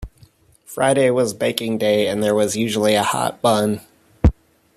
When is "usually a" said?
2.57-3.03